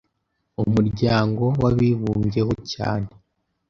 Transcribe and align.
Umuryango 0.63 1.43
w’Abibumbye 1.61 2.41
ho 2.47 2.53
cyane 2.73 3.09